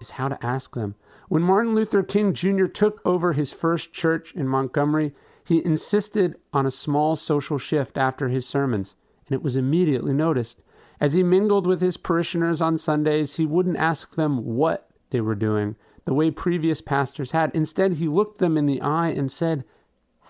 is 0.00 0.12
how 0.12 0.28
to 0.28 0.44
ask 0.44 0.74
them. 0.74 0.94
When 1.28 1.42
Martin 1.42 1.74
Luther 1.74 2.02
King 2.02 2.32
Jr. 2.32 2.66
took 2.66 3.00
over 3.04 3.32
his 3.32 3.52
first 3.52 3.92
church 3.92 4.34
in 4.34 4.48
Montgomery, 4.48 5.12
he 5.44 5.64
insisted 5.64 6.36
on 6.52 6.66
a 6.66 6.70
small 6.70 7.16
social 7.16 7.58
shift 7.58 7.96
after 7.96 8.28
his 8.28 8.46
sermons, 8.46 8.96
and 9.26 9.34
it 9.34 9.42
was 9.42 9.56
immediately 9.56 10.12
noticed. 10.12 10.62
As 11.00 11.12
he 11.12 11.22
mingled 11.22 11.66
with 11.66 11.80
his 11.80 11.96
parishioners 11.96 12.60
on 12.60 12.76
Sundays, 12.78 13.36
he 13.36 13.46
wouldn't 13.46 13.76
ask 13.76 14.14
them 14.14 14.44
what 14.44 14.90
they 15.10 15.20
were 15.20 15.34
doing, 15.34 15.76
the 16.04 16.14
way 16.14 16.30
previous 16.30 16.80
pastors 16.80 17.30
had. 17.30 17.54
Instead, 17.54 17.94
he 17.94 18.08
looked 18.08 18.38
them 18.38 18.56
in 18.56 18.66
the 18.66 18.80
eye 18.80 19.08
and 19.08 19.30
said, 19.30 19.64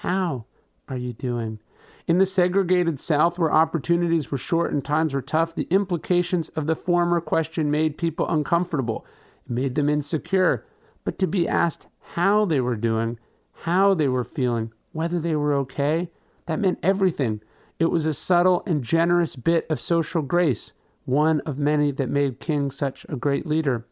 How 0.00 0.46
are 0.88 0.96
you 0.96 1.12
doing? 1.12 1.60
In 2.06 2.18
the 2.18 2.26
segregated 2.26 2.98
South, 2.98 3.38
where 3.38 3.52
opportunities 3.52 4.30
were 4.30 4.38
short 4.38 4.72
and 4.72 4.84
times 4.84 5.14
were 5.14 5.22
tough, 5.22 5.54
the 5.54 5.68
implications 5.70 6.48
of 6.50 6.66
the 6.66 6.74
former 6.74 7.20
question 7.20 7.70
made 7.70 7.96
people 7.96 8.28
uncomfortable. 8.28 9.06
Made 9.50 9.74
them 9.74 9.88
insecure. 9.88 10.64
But 11.04 11.18
to 11.18 11.26
be 11.26 11.48
asked 11.48 11.88
how 12.14 12.44
they 12.44 12.60
were 12.60 12.76
doing, 12.76 13.18
how 13.64 13.94
they 13.94 14.08
were 14.08 14.24
feeling, 14.24 14.72
whether 14.92 15.18
they 15.18 15.34
were 15.34 15.52
okay, 15.54 16.08
that 16.46 16.60
meant 16.60 16.78
everything. 16.84 17.40
It 17.80 17.86
was 17.86 18.06
a 18.06 18.14
subtle 18.14 18.62
and 18.64 18.84
generous 18.84 19.34
bit 19.34 19.66
of 19.68 19.80
social 19.80 20.22
grace, 20.22 20.72
one 21.04 21.40
of 21.40 21.58
many 21.58 21.90
that 21.90 22.08
made 22.08 22.38
King 22.38 22.70
such 22.70 23.04
a 23.08 23.16
great 23.16 23.44
leader. 23.44 23.88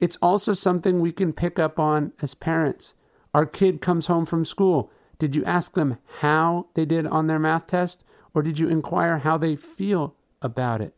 It's 0.00 0.18
also 0.20 0.54
something 0.54 1.00
we 1.00 1.12
can 1.12 1.32
pick 1.32 1.58
up 1.58 1.78
on 1.78 2.12
as 2.20 2.34
parents. 2.34 2.94
Our 3.32 3.46
kid 3.46 3.80
comes 3.80 4.08
home 4.08 4.26
from 4.26 4.44
school. 4.44 4.90
Did 5.20 5.36
you 5.36 5.44
ask 5.44 5.74
them 5.74 5.98
how 6.18 6.66
they 6.74 6.84
did 6.84 7.06
on 7.06 7.28
their 7.28 7.38
math 7.38 7.68
test, 7.68 8.02
or 8.34 8.42
did 8.42 8.58
you 8.58 8.68
inquire 8.68 9.18
how 9.18 9.38
they 9.38 9.54
feel 9.54 10.16
about 10.42 10.80
it? 10.80 10.95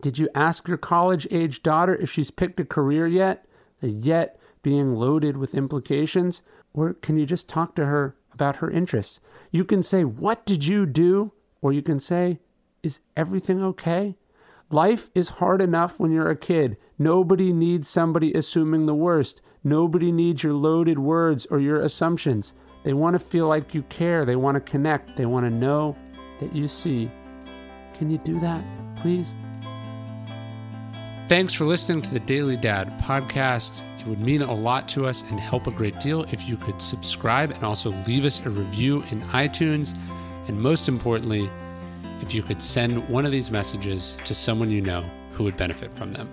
Did 0.00 0.18
you 0.18 0.28
ask 0.34 0.68
your 0.68 0.76
college 0.76 1.26
age 1.30 1.62
daughter 1.62 1.94
if 1.96 2.10
she's 2.10 2.30
picked 2.30 2.60
a 2.60 2.64
career 2.64 3.06
yet? 3.06 3.46
The 3.80 3.90
yet 3.90 4.38
being 4.62 4.94
loaded 4.94 5.36
with 5.36 5.54
implications? 5.54 6.42
Or 6.72 6.94
can 6.94 7.18
you 7.18 7.26
just 7.26 7.48
talk 7.48 7.74
to 7.76 7.86
her 7.86 8.16
about 8.32 8.56
her 8.56 8.70
interests? 8.70 9.20
You 9.50 9.64
can 9.64 9.82
say, 9.82 10.04
What 10.04 10.44
did 10.46 10.66
you 10.66 10.86
do? 10.86 11.32
Or 11.60 11.72
you 11.72 11.82
can 11.82 12.00
say, 12.00 12.40
Is 12.82 13.00
everything 13.16 13.62
okay? 13.62 14.16
Life 14.70 15.10
is 15.14 15.30
hard 15.30 15.62
enough 15.62 15.98
when 15.98 16.12
you're 16.12 16.30
a 16.30 16.36
kid. 16.36 16.76
Nobody 16.98 17.52
needs 17.52 17.88
somebody 17.88 18.32
assuming 18.34 18.86
the 18.86 18.94
worst. 18.94 19.40
Nobody 19.64 20.12
needs 20.12 20.42
your 20.42 20.52
loaded 20.52 20.98
words 20.98 21.46
or 21.46 21.58
your 21.58 21.80
assumptions. 21.80 22.52
They 22.84 22.92
want 22.92 23.14
to 23.14 23.18
feel 23.18 23.48
like 23.48 23.74
you 23.74 23.82
care. 23.84 24.24
They 24.24 24.36
want 24.36 24.54
to 24.56 24.60
connect. 24.60 25.16
They 25.16 25.26
want 25.26 25.46
to 25.46 25.50
know 25.50 25.96
that 26.38 26.54
you 26.54 26.68
see. 26.68 27.10
Can 27.94 28.10
you 28.10 28.18
do 28.18 28.38
that, 28.40 28.62
please? 28.96 29.34
Thanks 31.28 31.52
for 31.52 31.66
listening 31.66 32.00
to 32.00 32.10
the 32.10 32.20
Daily 32.20 32.56
Dad 32.56 32.88
podcast. 33.02 33.82
It 34.00 34.06
would 34.06 34.18
mean 34.18 34.40
a 34.40 34.54
lot 34.54 34.88
to 34.88 35.04
us 35.04 35.22
and 35.28 35.38
help 35.38 35.66
a 35.66 35.70
great 35.70 36.00
deal 36.00 36.22
if 36.32 36.48
you 36.48 36.56
could 36.56 36.80
subscribe 36.80 37.50
and 37.50 37.64
also 37.64 37.90
leave 38.06 38.24
us 38.24 38.40
a 38.46 38.48
review 38.48 39.02
in 39.10 39.20
iTunes. 39.24 39.94
And 40.46 40.58
most 40.58 40.88
importantly, 40.88 41.50
if 42.22 42.32
you 42.32 42.42
could 42.42 42.62
send 42.62 43.06
one 43.10 43.26
of 43.26 43.30
these 43.30 43.50
messages 43.50 44.16
to 44.24 44.34
someone 44.34 44.70
you 44.70 44.80
know 44.80 45.02
who 45.32 45.44
would 45.44 45.58
benefit 45.58 45.92
from 45.98 46.14
them. 46.14 46.32